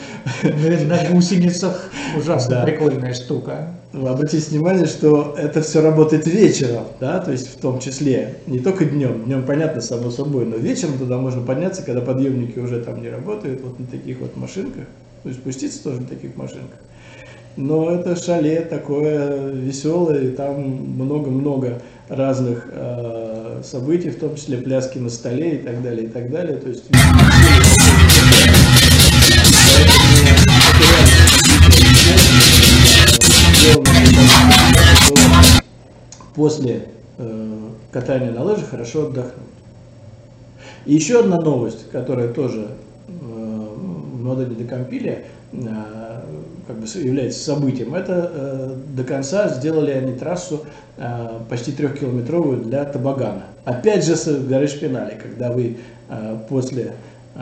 На 0.43 1.11
гусеницах. 1.11 1.91
Ужасно 2.17 2.63
прикольная 2.65 3.15
штука. 3.15 3.75
Обратите 3.93 4.51
внимание, 4.51 4.87
что 4.87 5.35
это 5.37 5.61
все 5.61 5.83
работает 5.83 6.27
вечером, 6.27 6.85
да, 6.99 7.19
то 7.19 7.31
есть 7.31 7.55
в 7.55 7.61
том 7.61 7.79
числе, 7.79 8.37
не 8.47 8.59
только 8.59 8.87
днем, 8.87 9.25
днем 9.25 9.45
понятно, 9.45 9.83
само 9.83 10.11
собой, 10.11 10.47
но 10.47 10.57
вечером 10.57 10.97
туда 10.97 11.19
можно 11.19 11.43
подняться, 11.43 11.83
когда 11.83 12.01
подъемники 12.01 12.59
уже 12.59 12.81
там 12.81 13.03
не 13.03 13.11
работают, 13.11 13.61
вот 13.61 13.79
на 13.79 13.87
таких 13.87 14.21
вот 14.21 14.35
машинках, 14.37 14.85
ну 15.25 15.31
и 15.31 15.35
спуститься 15.35 15.83
тоже 15.85 16.01
на 16.01 16.07
таких 16.07 16.37
машинках. 16.37 16.79
Но 17.57 17.91
это 17.91 18.17
шале 18.17 18.63
такое 18.63 19.51
веселое, 19.51 20.23
и 20.23 20.31
там 20.31 20.63
много-много 20.63 21.83
разных 22.09 22.67
э, 22.71 23.61
событий, 23.63 24.11
в 24.11 24.19
том 24.19 24.37
числе 24.37 24.59
пляски 24.59 24.99
на 24.99 25.11
столе 25.11 25.57
и 25.57 25.59
так 25.59 25.83
далее, 25.83 26.07
и 26.07 26.09
так 26.09 26.31
далее. 26.31 26.57
То 26.57 26.69
есть 26.69 26.85
после 36.35 36.89
э, 37.19 37.69
катания 37.91 38.33
на 38.33 38.43
лыжах 38.43 38.71
хорошо 38.71 39.09
отдохнуть. 39.09 39.35
И 40.87 40.95
еще 40.95 41.21
одна 41.21 41.41
новость, 41.41 41.91
которая 41.91 42.29
тоже 42.29 42.69
э, 43.09 43.13
в 43.13 44.23
модели 44.23 44.55
де 44.55 44.65
Кампилия 44.65 45.13
э, 45.13 45.42
как 45.53 46.79
бы 46.79 46.87
является 46.87 47.45
событием, 47.45 47.95
это 47.95 48.31
э, 48.33 48.77
до 48.97 49.05
конца 49.05 49.49
сделали 49.49 49.91
они 49.91 50.15
трассу 50.15 50.65
э, 50.97 51.41
почти 51.49 51.73
трехкилометровую 51.73 52.63
для 52.63 52.85
Табагана. 52.85 53.45
Опять 53.65 54.05
же 54.05 54.17
с 54.17 54.27
горы 54.45 54.67
Шпинали, 54.67 55.19
когда 55.21 55.53
вы 55.53 55.77
э, 56.09 56.39
после 56.49 56.95
э, 57.35 57.41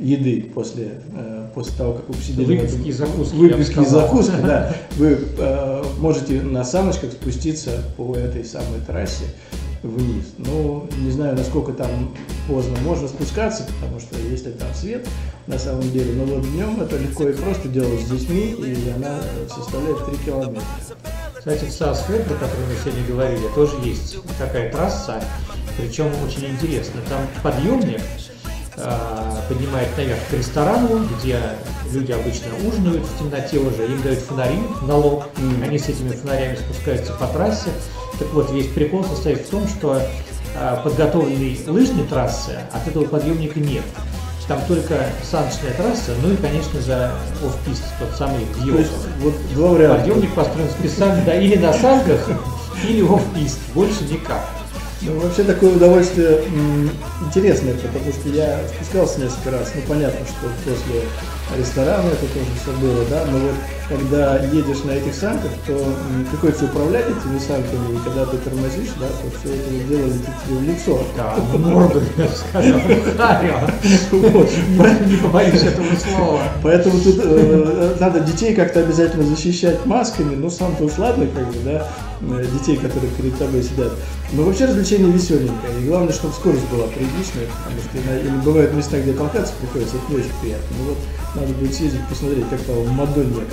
еды, 0.00 0.50
после, 0.54 0.94
э, 1.14 1.46
после 1.54 1.72
того, 1.76 1.92
как 1.94 2.08
вы 2.08 2.14
посидели... 2.14 2.44
Выпивки 2.44 2.88
и 2.88 2.92
закуски, 2.92 3.34
Выпивки 3.34 3.80
и 3.80 3.84
закуски, 3.84 4.36
да. 4.42 4.74
Вы 4.96 5.18
э, 5.38 5.82
можете 5.98 6.42
на 6.42 6.64
саночках 6.64 7.12
спуститься 7.12 7.82
по 7.96 8.16
этой 8.16 8.44
самой 8.44 8.80
трассе 8.86 9.26
вниз. 9.82 10.34
Ну, 10.38 10.88
не 10.98 11.10
знаю, 11.10 11.36
насколько 11.36 11.72
там 11.72 12.14
поздно 12.46 12.76
можно 12.80 13.08
спускаться, 13.08 13.64
потому 13.64 14.00
что 14.00 14.16
если 14.18 14.50
там 14.50 14.68
свет, 14.74 15.08
на 15.46 15.58
самом 15.58 15.90
деле, 15.90 16.12
но 16.12 16.24
вот 16.24 16.42
днем 16.52 16.80
это 16.80 16.96
легко 16.96 17.28
и 17.28 17.32
просто 17.32 17.68
делать 17.68 18.00
с 18.00 18.10
детьми, 18.10 18.54
и 18.58 18.90
она 18.94 19.20
составляет 19.48 20.04
3 20.06 20.16
километра. 20.24 20.62
Кстати, 21.36 21.64
в 21.64 21.72
Саусфе, 21.72 22.20
про 22.20 22.34
который 22.34 22.66
мы 22.68 22.74
сегодня 22.84 23.06
говорили, 23.06 23.48
тоже 23.54 23.76
есть 23.82 24.16
такая 24.38 24.70
трасса, 24.70 25.22
причем 25.78 26.10
очень 26.24 26.46
интересно. 26.50 27.00
Там 27.08 27.26
подъемник 27.42 28.00
поднимает 29.48 29.96
наверх 29.96 30.20
к 30.30 30.32
ресторану, 30.32 31.06
где 31.18 31.40
люди 31.92 32.12
обычно 32.12 32.48
ужинают 32.66 33.04
в 33.04 33.18
темноте 33.18 33.58
уже, 33.58 33.84
им 33.86 34.00
дают 34.02 34.20
фонари 34.20 34.58
налог, 34.82 35.26
mm. 35.36 35.64
они 35.64 35.78
с 35.78 35.88
этими 35.88 36.10
фонарями 36.10 36.56
спускаются 36.56 37.12
по 37.14 37.26
трассе. 37.26 37.70
Так 38.18 38.28
вот, 38.32 38.50
весь 38.52 38.68
прикол 38.68 39.04
состоит 39.04 39.40
в 39.40 39.50
том, 39.50 39.66
что 39.66 40.00
э, 40.00 40.76
подготовленной 40.84 41.58
лыжной 41.66 42.06
трассы 42.06 42.58
от 42.72 42.86
этого 42.86 43.04
подъемника 43.04 43.58
нет. 43.58 43.84
Там 44.46 44.60
только 44.66 45.06
саночная 45.22 45.72
трасса, 45.76 46.12
ну 46.22 46.32
и, 46.32 46.36
конечно 46.36 46.80
же, 46.80 47.10
оф-пист, 47.44 47.84
тот 48.00 48.10
самый 48.16 48.44
въезд. 48.56 48.90
Вот 49.20 49.34
два 49.54 49.68
варианта. 49.68 49.98
Подъемник 50.00 50.34
построен 50.34 50.68
специально, 50.70 51.24
да, 51.24 51.34
или 51.34 51.56
на 51.56 51.72
санках, 51.72 52.28
или 52.88 53.02
оф-пист, 53.02 53.58
больше 53.74 54.04
никак. 54.04 54.59
Ну, 55.02 55.18
вообще 55.18 55.44
такое 55.44 55.76
удовольствие 55.76 56.42
интересное, 57.24 57.74
потому 57.74 58.12
что 58.12 58.28
я 58.28 58.60
спускался 58.68 59.20
несколько 59.20 59.52
раз. 59.52 59.72
Ну, 59.74 59.80
понятно, 59.88 60.26
что 60.26 60.48
после 60.64 61.02
ресторана 61.56 62.08
это 62.08 62.26
тоже 62.26 62.50
все 62.62 62.72
было, 62.80 63.04
да, 63.08 63.24
но 63.30 63.38
вот 63.38 63.54
когда 63.88 64.38
едешь 64.38 64.84
на 64.84 64.92
этих 64.92 65.14
санках, 65.14 65.50
то 65.66 65.76
приходится 66.30 66.66
управлять 66.66 67.06
этими 67.06 67.38
санками, 67.38 67.96
и 67.96 68.04
когда 68.04 68.26
ты 68.26 68.36
тормозишь, 68.36 68.90
да, 69.00 69.06
то 69.06 69.38
все 69.40 69.54
это 69.54 69.70
дело 69.88 70.06
летит 70.06 70.34
тебе 70.46 70.56
в 70.58 70.62
лицо. 70.64 71.02
Да, 71.16 71.34
морду, 71.58 72.02
я 72.16 72.28
сказал, 72.28 72.80
Не 75.06 75.16
побоюсь 75.16 75.62
этого 75.62 75.86
слова. 75.96 76.42
Поэтому 76.62 77.00
тут 77.00 77.20
э, 77.24 77.96
надо 77.98 78.20
детей 78.20 78.54
как-то 78.54 78.80
обязательно 78.80 79.24
защищать 79.24 79.84
масками, 79.86 80.36
ну 80.36 80.50
сам-то 80.50 80.84
уж 80.84 80.98
ладно, 80.98 81.26
как 81.26 81.48
бы, 81.48 81.58
да, 81.64 81.88
детей, 82.20 82.76
которые 82.76 83.10
перед 83.12 83.38
тобой 83.38 83.62
сидят. 83.62 83.92
Но 84.32 84.42
вообще 84.42 84.66
развлечение 84.66 85.10
веселенькое, 85.10 85.80
и 85.80 85.86
главное, 85.86 86.12
чтобы 86.12 86.34
скорость 86.34 86.68
была 86.70 86.86
приличная, 86.86 87.46
потому 87.64 87.80
что 87.80 87.98
или 87.98 88.44
бывают 88.44 88.74
места, 88.74 89.00
где 89.00 89.12
толкаться 89.12 89.52
приходится, 89.60 89.96
это 89.96 90.12
не 90.12 90.18
очень 90.20 90.40
приятно. 90.40 90.76
Ну 90.78 90.84
вот 90.90 90.98
надо 91.34 91.52
будет 91.54 91.74
съездить, 91.74 92.06
посмотреть, 92.08 92.48
как 92.50 92.60
там 92.60 92.76
в 92.76 92.92
Мадонне 92.92 93.44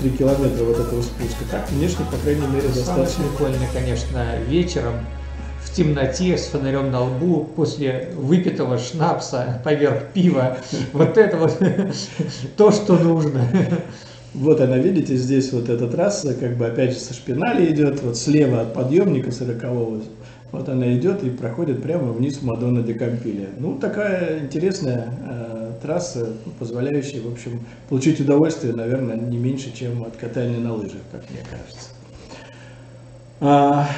3 0.00 0.10
э, 0.10 0.16
километра 0.16 0.64
вот 0.64 0.78
этого 0.78 1.02
спуска. 1.02 1.44
Так, 1.50 1.70
внешне, 1.70 2.04
по 2.10 2.16
крайней 2.18 2.46
мере, 2.46 2.68
достаточно. 2.68 3.06
Самое 3.06 3.30
прикольное, 3.30 3.68
конечно, 3.72 4.24
вечером 4.48 4.94
в 5.62 5.72
темноте 5.74 6.38
с 6.38 6.46
фонарем 6.46 6.90
на 6.90 7.02
лбу 7.02 7.44
после 7.56 8.12
выпитого 8.14 8.78
шнапса 8.78 9.60
поверх 9.64 10.04
пива. 10.14 10.58
Вот 10.92 11.18
это 11.18 11.36
вот 11.36 11.58
то, 12.56 12.70
что 12.70 12.96
нужно. 12.96 13.46
Вот 14.36 14.60
она, 14.60 14.76
видите, 14.76 15.16
здесь 15.16 15.50
вот 15.52 15.70
эта 15.70 15.88
трасса, 15.88 16.34
как 16.34 16.56
бы 16.56 16.66
опять 16.66 16.92
же 16.92 16.98
со 16.98 17.14
шпинали 17.14 17.72
идет, 17.72 18.02
вот 18.02 18.18
слева 18.18 18.60
от 18.60 18.74
подъемника 18.74 19.32
40 19.32 19.62
вот 20.52 20.68
она 20.68 20.94
идет 20.94 21.24
и 21.24 21.30
проходит 21.30 21.82
прямо 21.82 22.12
вниз 22.12 22.36
в 22.36 22.44
Мадонна 22.44 22.82
де 22.82 22.94
Кампилия. 22.94 23.48
Ну, 23.58 23.78
такая 23.78 24.44
интересная 24.44 25.12
э, 25.26 25.72
трасса, 25.82 26.28
позволяющая, 26.58 27.20
в 27.20 27.32
общем, 27.32 27.60
получить 27.88 28.20
удовольствие, 28.20 28.72
наверное, 28.72 29.16
не 29.16 29.38
меньше, 29.38 29.74
чем 29.74 30.04
от 30.04 30.16
катания 30.16 30.58
на 30.58 30.74
лыжах, 30.74 31.00
как 31.12 31.22
мне 31.30 31.40
кажется. 31.40 31.90
А, 33.40 33.88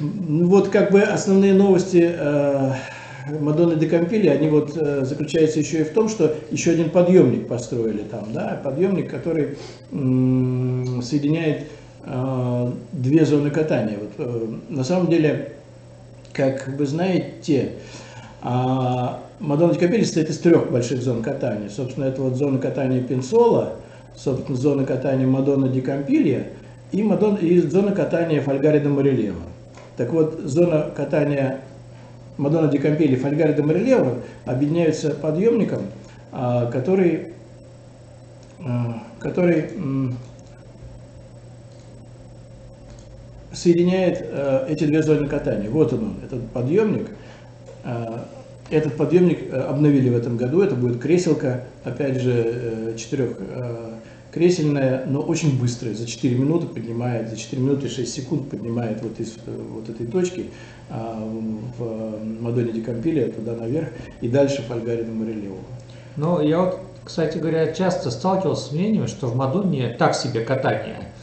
ну, 0.00 0.46
вот 0.46 0.68
как 0.68 0.90
бы 0.92 1.02
основные 1.02 1.54
новости 1.54 2.10
э, 2.16 2.72
Мадонны 3.40 3.76
де 3.76 3.86
Кампили, 3.88 4.28
они 4.28 4.48
вот 4.48 4.76
э, 4.76 5.04
заключаются 5.04 5.58
еще 5.58 5.80
и 5.80 5.84
в 5.84 5.90
том, 5.90 6.08
что 6.08 6.34
еще 6.50 6.72
один 6.72 6.90
подъемник 6.90 7.48
построили 7.48 8.02
там, 8.02 8.32
да, 8.32 8.60
подъемник, 8.62 9.10
который 9.10 9.56
соединяет 9.90 11.64
э, 12.04 12.72
две 12.92 13.24
зоны 13.24 13.50
катания. 13.50 13.98
Вот, 13.98 14.12
э, 14.18 14.46
на 14.68 14.84
самом 14.84 15.08
деле, 15.08 15.52
как 16.32 16.68
вы 16.68 16.86
знаете, 16.86 17.72
а 18.40 19.20
Мадонна 19.40 19.74
Капелли 19.74 20.04
состоит 20.04 20.30
из 20.30 20.38
трех 20.38 20.70
больших 20.70 21.02
зон 21.02 21.22
катания. 21.22 21.68
Собственно, 21.68 22.04
это 22.04 22.22
вот 22.22 22.36
зона 22.36 22.58
катания 22.58 23.02
Пенсола, 23.02 23.74
собственно, 24.16 24.56
зона 24.56 24.84
катания 24.84 25.26
Мадонна 25.26 25.68
Ди 25.68 25.80
Кампилья 25.80 26.46
и, 26.92 27.02
Мадон, 27.02 27.36
и 27.36 27.58
зона 27.60 27.92
катания 27.92 28.40
Фольгари 28.40 28.80
де 28.80 28.88
Морелева. 28.88 29.42
Так 29.96 30.12
вот, 30.12 30.40
зона 30.44 30.86
катания 30.94 31.60
Мадонна 32.38 32.68
Ди 32.68 32.78
Кампилья 32.78 33.14
и 33.14 33.16
Фольгари 33.16 33.52
де 33.52 33.62
Морелева 33.62 34.18
объединяются 34.46 35.10
подъемником, 35.10 35.82
а, 36.32 36.70
который, 36.70 37.32
а, 38.60 39.02
который 39.18 39.70
соединяет 43.52 44.20
э, 44.22 44.66
эти 44.68 44.84
две 44.84 45.02
зоны 45.02 45.26
катания. 45.26 45.68
Вот 45.68 45.92
он, 45.92 46.14
этот 46.24 46.48
подъемник. 46.50 47.08
Э, 47.84 48.18
этот 48.70 48.96
подъемник 48.96 49.50
э, 49.50 49.60
обновили 49.60 50.10
в 50.10 50.16
этом 50.16 50.36
году. 50.36 50.62
Это 50.62 50.74
будет 50.74 51.00
креселка, 51.00 51.64
опять 51.82 52.20
же, 52.20 52.94
четырехкресельная, 54.28 55.04
но 55.06 55.20
очень 55.20 55.58
быстрая. 55.58 55.94
За 55.94 56.06
4 56.06 56.34
минуты 56.36 56.66
поднимает, 56.66 57.28
за 57.30 57.36
4 57.36 57.62
минуты 57.62 57.86
и 57.86 57.90
6 57.90 58.12
секунд 58.12 58.50
поднимает 58.50 59.02
вот 59.02 59.18
из 59.20 59.36
вот 59.46 59.88
этой 59.88 60.06
точки 60.06 60.50
в 60.88 62.18
Мадоне 62.40 62.72
Декампилия 62.72 63.28
туда 63.28 63.54
наверх 63.54 63.88
и 64.20 64.28
дальше 64.28 64.64
по 64.68 64.74
Альгариду 64.74 65.12
Морелеву. 65.12 65.58
Ну, 66.16 66.40
я 66.40 66.62
вот, 66.62 66.80
кстати 67.04 67.38
говоря, 67.38 67.72
часто 67.72 68.10
сталкивался 68.10 68.68
с 68.68 68.72
мнением, 68.72 69.06
что 69.06 69.26
в 69.26 69.36
Мадоне 69.36 69.94
так 69.98 70.14
себе 70.14 70.40
катание– 70.40 71.12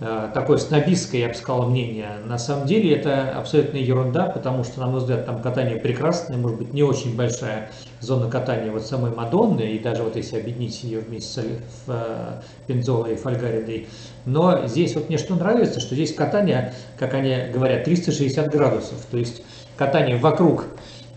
такое 0.00 0.58
снобистское, 0.58 1.20
я 1.22 1.28
бы 1.28 1.34
сказал, 1.34 1.68
мнение. 1.68 2.18
На 2.26 2.38
самом 2.38 2.66
деле 2.66 2.94
это 2.94 3.38
абсолютная 3.38 3.80
ерунда, 3.80 4.26
потому 4.26 4.64
что, 4.64 4.80
на 4.80 4.88
мой 4.88 5.00
взгляд, 5.00 5.24
там 5.24 5.40
катание 5.40 5.76
прекрасное, 5.76 6.36
может 6.36 6.58
быть, 6.58 6.72
не 6.72 6.82
очень 6.82 7.16
большая 7.16 7.70
зона 8.00 8.30
катания 8.30 8.70
вот 8.70 8.86
самой 8.86 9.12
Мадонны, 9.12 9.62
и 9.62 9.78
даже 9.78 10.02
вот 10.02 10.16
если 10.16 10.38
объединить 10.38 10.82
ее 10.82 11.00
вместе 11.00 11.40
с 11.40 11.84
э, 11.86 12.40
Пензолой 12.66 13.14
и 13.14 13.16
Фольгаридой. 13.16 13.88
Но 14.26 14.66
здесь 14.66 14.94
вот 14.94 15.08
мне 15.08 15.18
что 15.18 15.34
нравится, 15.34 15.80
что 15.80 15.94
здесь 15.94 16.14
катание, 16.14 16.74
как 16.98 17.14
они 17.14 17.36
говорят, 17.52 17.84
360 17.84 18.50
градусов, 18.50 19.06
то 19.10 19.16
есть 19.16 19.42
катание 19.76 20.16
вокруг 20.16 20.66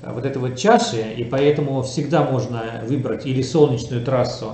э, 0.02 0.12
вот 0.12 0.26
этой 0.26 0.38
вот 0.38 0.56
чаши, 0.56 1.14
и 1.16 1.24
поэтому 1.24 1.82
всегда 1.82 2.24
можно 2.24 2.84
выбрать 2.86 3.26
или 3.26 3.42
солнечную 3.42 4.04
трассу, 4.04 4.54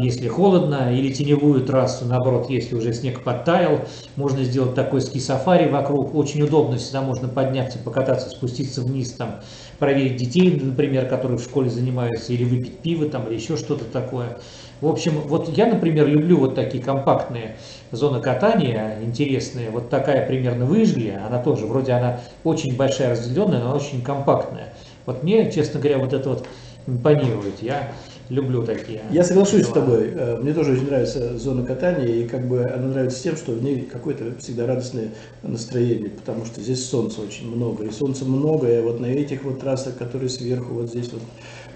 если 0.00 0.28
холодно, 0.28 0.94
или 0.94 1.12
теневую 1.12 1.64
трассу, 1.64 2.06
наоборот, 2.06 2.48
если 2.48 2.74
уже 2.74 2.92
снег 2.92 3.22
подтаял, 3.22 3.80
можно 4.16 4.42
сделать 4.44 4.74
такой 4.74 5.02
ски-сафари 5.02 5.68
вокруг, 5.68 6.14
очень 6.14 6.42
удобно, 6.42 6.78
всегда 6.78 7.02
можно 7.02 7.28
подняться, 7.28 7.78
покататься, 7.78 8.30
спуститься 8.30 8.80
вниз, 8.80 9.12
там, 9.12 9.40
проверить 9.78 10.16
детей, 10.16 10.58
например, 10.62 11.06
которые 11.06 11.38
в 11.38 11.42
школе 11.42 11.68
занимаются, 11.68 12.32
или 12.32 12.44
выпить 12.44 12.78
пиво, 12.78 13.08
там, 13.08 13.26
или 13.28 13.34
еще 13.34 13.56
что-то 13.56 13.84
такое. 13.84 14.38
В 14.80 14.88
общем, 14.88 15.12
вот 15.26 15.56
я, 15.56 15.66
например, 15.66 16.08
люблю 16.08 16.38
вот 16.38 16.54
такие 16.54 16.82
компактные 16.82 17.56
зоны 17.92 18.20
катания, 18.20 18.98
интересные, 19.02 19.70
вот 19.70 19.90
такая 19.90 20.26
примерно 20.26 20.64
выжгли, 20.64 21.16
она 21.24 21.40
тоже, 21.40 21.66
вроде 21.66 21.92
она 21.92 22.20
очень 22.42 22.76
большая, 22.76 23.10
разделенная, 23.10 23.62
но 23.62 23.76
очень 23.76 24.02
компактная. 24.02 24.72
Вот 25.04 25.22
мне, 25.22 25.52
честно 25.52 25.78
говоря, 25.78 25.98
вот 25.98 26.12
это 26.12 26.28
вот 26.30 26.46
импонирует. 26.86 27.62
Я 27.62 27.92
люблю 28.32 28.62
такие. 28.62 29.02
Я 29.10 29.24
соглашусь 29.24 29.62
дела. 29.62 29.70
с 29.70 29.74
тобой. 29.74 30.12
Э, 30.14 30.38
мне 30.40 30.54
тоже 30.54 30.72
очень 30.72 30.86
нравится 30.86 31.36
зона 31.38 31.64
катания, 31.64 32.06
и 32.06 32.26
как 32.26 32.48
бы 32.48 32.64
она 32.64 32.88
нравится 32.88 33.22
тем, 33.22 33.36
что 33.36 33.52
в 33.52 33.62
ней 33.62 33.82
какое-то 33.82 34.32
всегда 34.38 34.66
радостное 34.66 35.10
настроение, 35.42 36.10
потому 36.10 36.46
что 36.46 36.60
здесь 36.60 36.84
солнца 36.84 37.20
очень 37.20 37.54
много. 37.54 37.84
И 37.84 37.90
солнца 37.90 38.24
много, 38.24 38.70
и 38.70 38.80
вот 38.80 39.00
на 39.00 39.06
этих 39.06 39.44
вот 39.44 39.60
трассах, 39.60 39.96
которые 39.98 40.30
сверху 40.30 40.74
вот 40.74 40.88
здесь 40.88 41.10
вот 41.12 41.22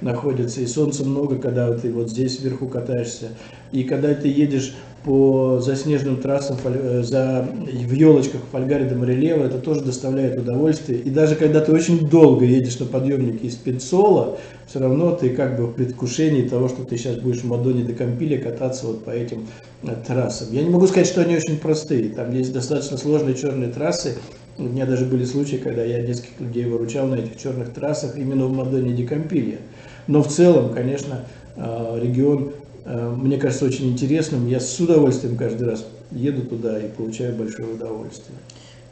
находятся, 0.01 0.61
и 0.61 0.67
солнца 0.67 1.05
много, 1.05 1.37
когда 1.37 1.73
ты 1.73 1.93
вот 1.93 2.11
здесь 2.11 2.41
вверху 2.41 2.69
катаешься. 2.69 3.29
И 3.73 3.85
когда 3.85 4.15
ты 4.15 4.29
едешь 4.29 4.75
по 5.07 5.61
заснеженным 5.61 6.17
трассам 6.17 6.57
э, 6.65 7.03
за, 7.05 7.49
в 7.49 7.93
елочках 7.93 8.41
Фольгари 8.51 8.89
до 8.89 8.97
Морелева, 8.97 9.45
это 9.45 9.59
тоже 9.59 9.83
доставляет 9.83 10.37
удовольствие. 10.37 10.99
И 10.99 11.11
даже 11.11 11.37
когда 11.37 11.61
ты 11.61 11.73
очень 11.73 12.09
долго 12.09 12.45
едешь 12.45 12.79
на 12.81 12.87
подъемнике 12.87 13.47
из 13.47 13.55
Пенсола, 13.55 14.37
все 14.67 14.81
равно 14.81 15.13
ты 15.13 15.31
как 15.31 15.57
бы 15.57 15.69
в 15.69 15.75
предвкушении 15.75 16.46
того, 16.49 16.69
что 16.69 16.85
ты 16.85 16.97
сейчас 16.97 17.17
будешь 17.17 17.41
в 17.41 17.47
Мадоне 17.47 17.85
до 17.85 17.93
Кампиле 17.93 18.39
кататься 18.39 18.87
вот 18.87 19.05
по 19.05 19.11
этим 19.11 19.47
э, 19.83 19.95
трассам. 20.07 20.49
Я 20.53 20.63
не 20.63 20.71
могу 20.71 20.87
сказать, 20.87 21.07
что 21.07 21.23
они 21.23 21.37
очень 21.37 21.59
простые. 21.59 22.11
Там 22.11 22.33
есть 22.33 22.53
достаточно 22.53 22.97
сложные 22.97 23.35
черные 23.35 23.71
трассы. 23.71 24.17
У 24.59 24.63
меня 24.63 24.87
даже 24.87 25.05
были 25.05 25.25
случаи, 25.25 25.57
когда 25.57 25.85
я 25.85 26.01
нескольких 26.01 26.41
людей 26.41 26.65
выручал 26.65 27.07
на 27.07 27.17
этих 27.17 27.37
черных 27.37 27.73
трассах 27.73 28.17
именно 28.17 28.47
в 28.47 28.53
Мадоне 28.53 28.95
де 28.95 29.07
Кампилья. 29.07 29.59
Но 30.07 30.23
в 30.23 30.29
целом, 30.29 30.73
конечно, 30.73 31.25
э, 31.57 31.99
регион 32.03 32.53
Э, 32.87 33.11
мне 33.11 33.37
кажется 33.37 33.65
очень 33.67 33.91
интересным. 33.91 34.47
Я 34.47 34.61
с 34.61 34.79
удовольствием 34.79 35.37
каждый 35.37 35.69
раз 35.69 35.85
еду 36.13 36.43
туда 36.43 36.79
и 36.79 36.89
получаю 36.89 37.35
большое 37.35 37.75
удовольствие. 37.75 38.39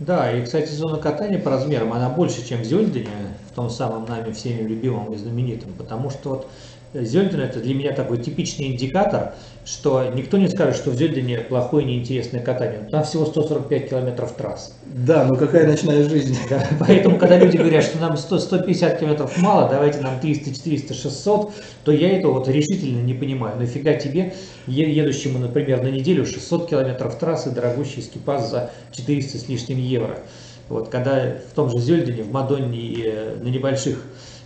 Да, 0.01 0.33
и, 0.33 0.45
кстати, 0.45 0.73
зона 0.73 0.99
катания 0.99 1.39
по 1.39 1.51
размерам, 1.51 1.93
она 1.93 2.11
больше, 2.11 2.47
чем 2.47 2.63
в 2.63 2.65
Зельдене, 2.65 3.07
в 3.49 3.55
том 3.55 3.71
самом 3.71 4.07
нами 4.07 4.33
всеми 4.33 4.67
любимом 4.67 5.13
и 5.13 5.17
знаменитом, 5.17 5.71
потому 5.79 6.11
что 6.11 6.31
вот 6.31 6.49
Зельден 6.95 7.41
это 7.41 7.59
для 7.59 7.75
меня 7.75 7.93
такой 7.93 8.19
типичный 8.19 8.69
индикатор, 8.69 9.35
что 9.65 10.05
никто 10.15 10.39
не 10.39 10.49
скажет, 10.49 10.77
что 10.77 10.91
в 10.91 10.95
Зельдене 10.95 11.39
плохое 11.39 11.85
неинтересное 11.85 12.41
катание. 12.41 12.89
Там 12.89 13.03
всего 13.03 13.27
145 13.27 13.91
километров 13.91 14.33
трасс. 14.33 14.77
Да, 14.85 15.25
но 15.25 15.35
какая 15.35 15.67
ночная 15.67 16.09
жизнь? 16.09 16.37
Да, 16.49 16.65
поэтому, 16.79 17.19
когда 17.19 17.37
люди 17.37 17.57
говорят, 17.57 17.83
что 17.83 17.99
нам 17.99 18.17
100, 18.17 18.39
150 18.39 19.01
километров 19.01 19.37
мало, 19.39 19.69
давайте 19.69 20.01
нам 20.01 20.21
300, 20.21 20.55
400, 20.55 20.95
600, 20.95 21.53
то 21.85 21.93
я 21.93 22.17
этого 22.17 22.35
вот 22.35 22.49
решительно 22.49 23.01
не 23.03 23.15
понимаю. 23.15 23.59
Нафига 23.59 23.95
тебе, 23.95 24.35
едущему, 24.69 25.41
например, 25.41 25.83
на 25.83 25.89
неделю 25.89 26.25
600 26.25 26.71
километров 26.71 27.19
трассы, 27.19 27.51
дорогущий 27.51 28.03
скипас 28.03 28.51
за 28.51 28.71
400 28.93 29.39
с 29.39 29.49
лишним 29.49 29.79
евро. 29.79 30.21
Вот 30.69 30.89
когда 30.89 31.37
в 31.51 31.55
том 31.55 31.71
же 31.71 31.79
Зельдене, 31.79 32.23
в 32.23 32.33
Мадонне 32.33 32.79
и 32.79 33.03
э, 33.05 33.37
на 33.43 33.49
небольших 33.49 34.03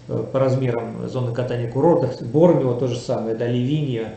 по 0.08 0.38
размерам 0.38 1.08
зоны 1.08 1.32
катания 1.32 1.70
курортах, 1.70 2.20
Бормио 2.22 2.74
то 2.74 2.88
же 2.88 2.98
самое, 2.98 3.36
да, 3.36 3.46
Ливинья, 3.46 4.14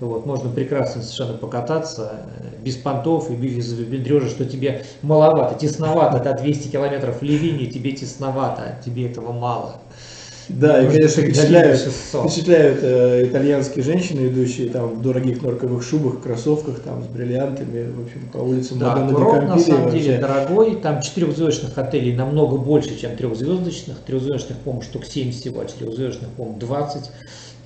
вот, 0.00 0.26
можно 0.26 0.50
прекрасно 0.50 1.02
совершенно 1.02 1.36
покататься, 1.36 2.22
э, 2.38 2.62
без 2.62 2.76
понтов 2.76 3.30
и 3.30 3.34
без 3.34 3.72
бедрежа, 3.72 4.28
что 4.28 4.44
тебе 4.44 4.84
маловато, 5.02 5.58
тесновато, 5.58 6.22
да, 6.22 6.34
200 6.34 6.68
километров 6.68 7.20
в 7.20 7.22
Ливинии, 7.22 7.66
тебе 7.66 7.92
тесновато, 7.92 8.76
тебе 8.84 9.10
этого 9.10 9.32
мало. 9.32 9.76
Да, 10.48 10.82
и, 10.82 10.90
конечно, 10.90 11.22
впечатляют, 11.22 11.78
впечатляют 11.78 12.78
э, 12.82 13.26
итальянские 13.26 13.84
женщины, 13.84 14.28
идущие 14.28 14.70
там 14.70 14.94
в 14.94 15.02
дорогих 15.02 15.42
норковых 15.42 15.82
шубах, 15.82 16.22
кроссовках, 16.22 16.80
там 16.80 17.02
с 17.02 17.06
бриллиантами, 17.06 17.90
в 17.90 18.02
общем, 18.02 18.28
по 18.32 18.38
улицам 18.38 18.78
да, 18.78 18.96
Мадонны 18.96 19.14
курорт, 19.14 19.48
на 19.48 19.58
самом 19.58 19.84
вообще. 19.84 20.00
деле 20.00 20.18
дорогой, 20.18 20.76
там 20.76 21.02
четырехзвездочных 21.02 21.76
отелей 21.76 22.14
намного 22.14 22.56
больше, 22.56 22.98
чем 22.98 23.14
трехзвездочных, 23.16 23.98
трехзвездочных, 23.98 24.58
по-моему, 24.58 24.82
штук 24.82 25.04
7 25.04 25.32
всего, 25.32 25.60
а 25.60 25.66
четырехзвездочных, 25.66 26.30
по-моему, 26.30 26.58
20, 26.58 27.10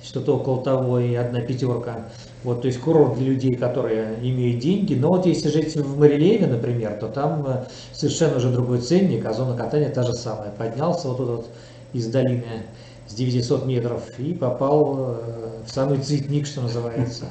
что-то 0.03 0.35
около 0.35 0.61
того, 0.61 0.99
и 0.99 1.15
одна 1.15 1.39
пятерка. 1.39 2.07
Вот, 2.43 2.61
то 2.61 2.67
есть 2.67 2.79
курорт 2.79 3.17
для 3.17 3.27
людей, 3.27 3.55
которые 3.55 4.15
имеют 4.21 4.59
деньги. 4.59 4.93
Но 4.95 5.07
вот 5.07 5.25
если 5.25 5.47
жить 5.47 5.73
в 5.75 5.97
Марилеве, 5.97 6.47
например, 6.47 6.97
то 6.99 7.07
там 7.07 7.45
э, 7.47 7.63
совершенно 7.93 8.35
уже 8.35 8.49
другой 8.49 8.79
ценник, 8.79 9.25
а 9.25 9.31
зона 9.31 9.55
катания 9.55 9.89
та 9.89 10.03
же 10.03 10.11
самая. 10.11 10.51
Поднялся 10.51 11.07
вот 11.07 11.17
тут 11.17 11.27
вот 11.29 11.47
из 11.93 12.07
долины 12.07 12.63
с 13.07 13.13
900 13.13 13.65
метров 13.65 14.01
и 14.17 14.33
попал 14.33 14.95
э, 14.97 15.63
в 15.65 15.71
самый 15.71 15.99
цветник, 15.99 16.45
что 16.45 16.61
называется. 16.61 17.25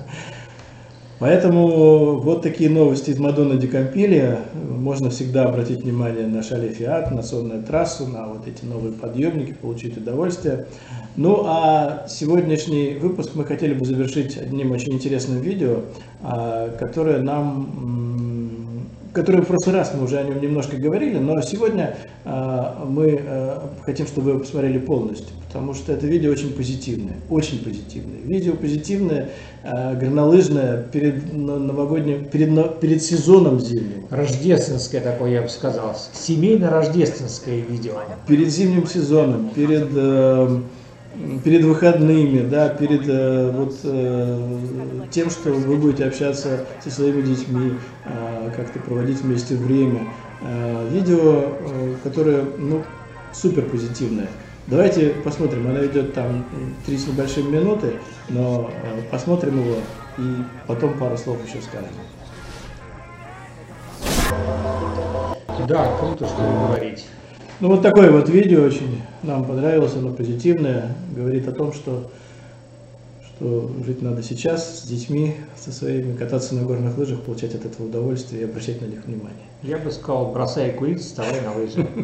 Поэтому 1.22 2.18
вот 2.18 2.42
такие 2.42 2.68
новости 2.68 3.10
из 3.10 3.18
Мадонны 3.20 3.56
Ди 3.56 3.68
Кампилия. 3.68 4.40
Можно 4.54 5.08
всегда 5.10 5.44
обратить 5.44 5.82
внимание 5.84 6.26
на 6.26 6.42
шале 6.42 6.70
Фиат, 6.70 7.12
на 7.12 7.22
сонную 7.22 7.62
трассу, 7.62 8.08
на 8.08 8.26
вот 8.26 8.48
эти 8.48 8.64
новые 8.64 8.92
подъемники, 8.92 9.52
получить 9.52 9.96
удовольствие. 9.96 10.66
Ну 11.14 11.44
а 11.46 12.06
сегодняшний 12.08 12.94
выпуск 12.94 13.30
мы 13.34 13.44
хотели 13.44 13.72
бы 13.72 13.84
завершить 13.84 14.36
одним 14.36 14.72
очень 14.72 14.94
интересным 14.94 15.40
видео, 15.40 15.82
а, 16.22 16.70
которое 16.76 17.18
нам 17.18 18.11
который 19.12 19.42
в 19.42 19.46
прошлый 19.46 19.76
раз 19.76 19.92
мы 19.94 20.04
уже 20.04 20.18
о 20.18 20.22
нем 20.22 20.40
немножко 20.40 20.76
говорили, 20.76 21.18
но 21.18 21.40
сегодня 21.42 21.96
э, 22.24 22.70
мы 22.86 23.20
э, 23.22 23.58
хотим, 23.82 24.06
чтобы 24.06 24.32
вы 24.32 24.40
посмотрели 24.40 24.78
полностью, 24.78 25.28
потому 25.46 25.74
что 25.74 25.92
это 25.92 26.06
видео 26.06 26.30
очень 26.30 26.52
позитивное, 26.52 27.16
очень 27.28 27.62
позитивное. 27.62 28.20
Видео 28.20 28.54
позитивное, 28.54 29.28
э, 29.62 29.98
горнолыжное 29.98 30.82
перед 30.82 31.32
новогодним, 31.32 32.24
перед, 32.24 32.80
перед 32.80 33.02
сезоном 33.02 33.60
зимним. 33.60 34.06
Рождественское 34.10 35.00
такое, 35.00 35.32
я 35.32 35.42
бы 35.42 35.48
сказал, 35.48 35.94
семейно-рождественское 36.12 37.60
видео. 37.60 37.94
Перед 38.26 38.48
зимним 38.48 38.86
сезоном, 38.86 39.50
перед... 39.50 39.88
Э, 41.14 41.38
перед 41.44 41.64
выходными, 41.64 42.48
да, 42.48 42.68
перед 42.68 43.08
э, 43.08 43.50
вот 43.50 43.74
э, 43.84 45.06
тем, 45.10 45.30
что 45.30 45.50
вы 45.50 45.76
будете 45.76 46.06
общаться 46.06 46.64
со 46.82 46.90
своими 46.90 47.22
детьми, 47.22 47.74
э, 48.04 48.50
как-то 48.56 48.78
проводить 48.80 49.20
вместе 49.20 49.56
время. 49.56 50.08
Э, 50.40 50.88
видео, 50.90 51.44
э, 51.60 51.94
которое, 52.02 52.44
ну, 52.58 52.82
супер 53.32 53.62
позитивное. 53.62 54.28
Давайте 54.66 55.10
посмотрим, 55.24 55.68
она 55.68 55.84
идет 55.86 56.14
там 56.14 56.44
три 56.86 56.96
с 56.96 57.06
небольшим 57.06 57.52
минуты, 57.52 57.94
но 58.28 58.70
э, 58.70 59.02
посмотрим 59.10 59.60
его 59.60 59.76
и 60.18 60.22
потом 60.66 60.98
пару 60.98 61.16
слов 61.18 61.38
еще 61.46 61.60
скажем. 61.62 61.90
Да, 65.66 65.96
круто, 65.98 66.26
что 66.26 66.36
вы 66.36 66.66
говорите. 66.66 67.04
Ну 67.60 67.68
вот 67.68 67.82
такое 67.82 68.10
вот 68.10 68.28
видео 68.28 68.64
очень 68.64 69.02
нам 69.22 69.44
понравилось, 69.44 69.94
оно 69.94 70.12
позитивное, 70.12 70.94
говорит 71.14 71.46
о 71.46 71.52
том, 71.52 71.72
что, 71.72 72.10
что 73.24 73.70
жить 73.84 74.02
надо 74.02 74.22
сейчас 74.22 74.80
с 74.80 74.82
детьми, 74.82 75.36
со 75.56 75.72
своими, 75.72 76.16
кататься 76.16 76.54
на 76.54 76.62
горных 76.62 76.98
лыжах, 76.98 77.20
получать 77.22 77.54
от 77.54 77.64
этого 77.64 77.86
удовольствие 77.86 78.42
и 78.42 78.44
обращать 78.44 78.80
на 78.80 78.86
них 78.86 79.04
внимание. 79.04 79.46
Я 79.62 79.78
бы 79.78 79.90
сказал, 79.92 80.32
бросай 80.32 80.72
курить, 80.72 81.00
вставай 81.00 81.40
на 81.40 81.54
лыжи. 81.54 81.86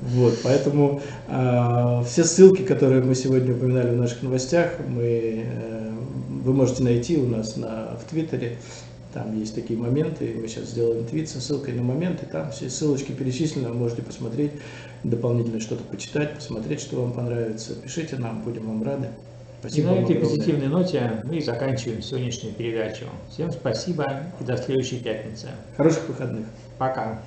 Вот, 0.00 0.38
поэтому 0.42 1.02
э, 1.28 2.02
все 2.06 2.24
ссылки, 2.24 2.62
которые 2.62 3.02
мы 3.02 3.14
сегодня 3.14 3.54
упоминали 3.54 3.90
в 3.90 3.96
наших 3.96 4.22
новостях, 4.22 4.70
мы, 4.88 5.44
э, 5.46 5.90
вы 6.44 6.52
можете 6.54 6.82
найти 6.82 7.18
у 7.18 7.26
нас 7.26 7.56
на, 7.56 7.98
в 8.00 8.08
Твиттере. 8.08 8.56
Там 9.14 9.38
есть 9.38 9.54
такие 9.54 9.78
моменты, 9.78 10.34
мы 10.36 10.48
сейчас 10.48 10.70
сделаем 10.70 11.06
твит 11.06 11.28
со 11.28 11.40
ссылкой 11.40 11.74
на 11.74 11.82
моменты, 11.82 12.26
там 12.26 12.50
все 12.50 12.68
ссылочки 12.68 13.12
перечислены, 13.12 13.68
вы 13.68 13.74
можете 13.74 14.02
посмотреть, 14.02 14.50
дополнительно 15.04 15.60
что-то 15.60 15.84
почитать, 15.84 16.34
посмотреть, 16.34 16.80
что 16.80 17.00
вам 17.00 17.12
понравится. 17.12 17.76
Пишите 17.76 18.16
нам, 18.16 18.42
будем 18.42 18.66
вам 18.66 18.82
рады. 18.82 19.10
Спасибо 19.60 19.92
и 19.92 19.94
на 19.94 20.02
этой 20.02 20.16
позитивной 20.16 20.66
ноте 20.66 21.22
мы 21.22 21.40
заканчиваем 21.40 22.02
сегодняшнюю 22.02 22.54
передачу. 22.54 23.04
Всем 23.30 23.52
спасибо 23.52 24.24
и 24.40 24.44
до 24.44 24.56
следующей 24.56 24.98
пятницы. 24.98 25.46
Хороших 25.76 26.08
выходных. 26.08 26.46
Пока. 26.76 27.22